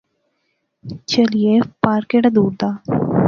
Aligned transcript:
چہلیے، 1.09 1.53
پار 1.81 2.01
کیہڑا 2.09 2.29
دور 2.35 2.51
دا 2.59 2.69